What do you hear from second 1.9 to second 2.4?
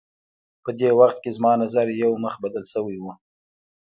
یو مخ